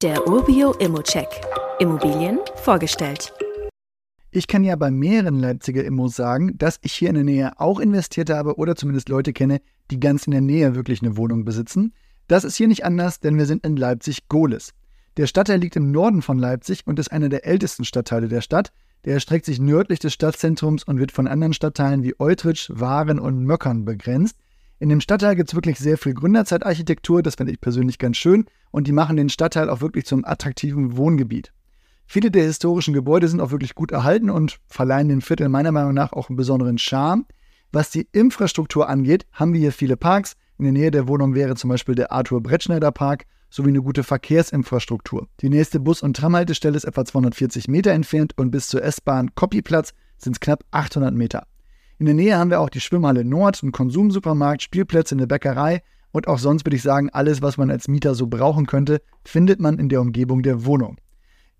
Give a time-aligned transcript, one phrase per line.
[0.00, 1.26] Der Urbio Immocheck.
[1.80, 3.32] Immobilien vorgestellt.
[4.30, 7.80] Ich kann ja bei mehreren Leipziger Immos sagen, dass ich hier in der Nähe auch
[7.80, 11.94] investiert habe oder zumindest Leute kenne, die ganz in der Nähe wirklich eine Wohnung besitzen.
[12.28, 14.72] Das ist hier nicht anders, denn wir sind in Leipzig-Gohlis.
[15.16, 18.70] Der Stadtteil liegt im Norden von Leipzig und ist einer der ältesten Stadtteile der Stadt.
[19.04, 23.42] Der erstreckt sich nördlich des Stadtzentrums und wird von anderen Stadtteilen wie Eutrich, Waren und
[23.42, 24.36] Möckern begrenzt.
[24.80, 28.46] In dem Stadtteil gibt es wirklich sehr viel Gründerzeitarchitektur, das finde ich persönlich ganz schön
[28.70, 31.52] und die machen den Stadtteil auch wirklich zum attraktiven Wohngebiet.
[32.06, 35.94] Viele der historischen Gebäude sind auch wirklich gut erhalten und verleihen dem Viertel meiner Meinung
[35.94, 37.26] nach auch einen besonderen Charme.
[37.72, 40.36] Was die Infrastruktur angeht, haben wir hier viele Parks.
[40.58, 44.04] In der Nähe der Wohnung wäre zum Beispiel der Arthur Brettschneider Park sowie eine gute
[44.04, 45.28] Verkehrsinfrastruktur.
[45.40, 49.92] Die nächste Bus- und Tramhaltestelle ist etwa 240 Meter entfernt und bis zur S-Bahn Copyplatz
[50.18, 51.46] sind es knapp 800 Meter.
[52.00, 56.28] In der Nähe haben wir auch die Schwimmhalle Nord, einen Konsumsupermarkt, Spielplätze, eine Bäckerei und
[56.28, 59.80] auch sonst würde ich sagen, alles, was man als Mieter so brauchen könnte, findet man
[59.80, 60.98] in der Umgebung der Wohnung.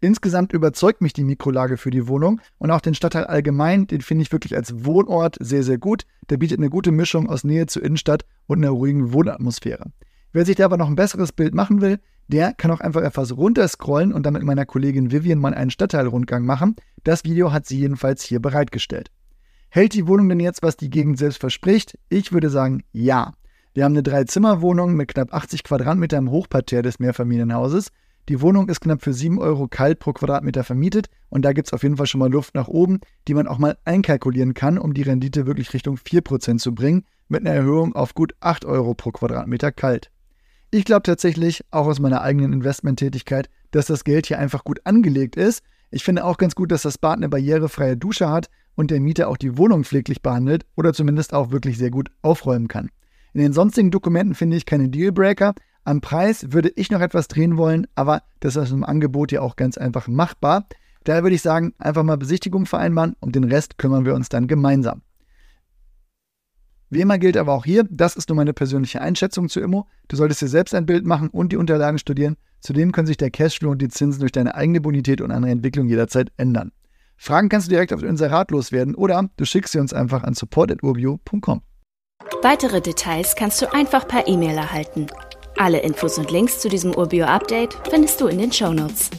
[0.00, 4.22] Insgesamt überzeugt mich die Mikrolage für die Wohnung und auch den Stadtteil allgemein, den finde
[4.22, 6.04] ich wirklich als Wohnort sehr, sehr gut.
[6.30, 9.90] Der bietet eine gute Mischung aus Nähe zur Innenstadt und einer ruhigen Wohnatmosphäre.
[10.32, 13.36] Wer sich da aber noch ein besseres Bild machen will, der kann auch einfach etwas
[13.36, 16.76] runterscrollen und dann mit meiner Kollegin Vivian mal einen Stadtteilrundgang machen.
[17.02, 19.10] Das Video hat sie jedenfalls hier bereitgestellt.
[19.70, 21.98] Hält die Wohnung denn jetzt, was die Gegend selbst verspricht?
[22.08, 23.34] Ich würde sagen, ja.
[23.74, 27.88] Wir haben eine Drei-Zimmer-Wohnung mit knapp 80 Quadratmeter im Hochparterre des Mehrfamilienhauses.
[28.30, 31.74] Die Wohnung ist knapp für 7 Euro kalt pro Quadratmeter vermietet und da gibt es
[31.74, 34.94] auf jeden Fall schon mal Luft nach oben, die man auch mal einkalkulieren kann, um
[34.94, 39.12] die Rendite wirklich Richtung 4% zu bringen, mit einer Erhöhung auf gut 8 Euro pro
[39.12, 40.10] Quadratmeter kalt.
[40.70, 45.36] Ich glaube tatsächlich, auch aus meiner eigenen Investmenttätigkeit, dass das Geld hier einfach gut angelegt
[45.36, 45.62] ist.
[45.90, 48.48] Ich finde auch ganz gut, dass das Bad eine barrierefreie Dusche hat
[48.78, 52.68] und der Mieter auch die Wohnung pfleglich behandelt oder zumindest auch wirklich sehr gut aufräumen
[52.68, 52.90] kann.
[53.32, 55.54] In den sonstigen Dokumenten finde ich keine Dealbreaker.
[55.82, 59.56] Am Preis würde ich noch etwas drehen wollen, aber das ist im Angebot ja auch
[59.56, 60.68] ganz einfach machbar.
[61.02, 64.46] Daher würde ich sagen, einfach mal Besichtigung vereinbaren und den Rest kümmern wir uns dann
[64.46, 65.02] gemeinsam.
[66.88, 69.88] Wie immer gilt aber auch hier, das ist nur meine persönliche Einschätzung zu Immo.
[70.06, 72.36] Du solltest dir selbst ein Bild machen und die Unterlagen studieren.
[72.60, 75.88] Zudem können sich der Cashflow und die Zinsen durch deine eigene Bonität und andere Entwicklung
[75.88, 76.70] jederzeit ändern.
[77.18, 81.62] Fragen kannst du direkt auf Inserat loswerden oder du schickst sie uns einfach an support.urbio.com.
[82.42, 85.08] Weitere Details kannst du einfach per E-Mail erhalten.
[85.58, 89.10] Alle Infos und Links zu diesem Urbio-Update findest du in den Show Notes.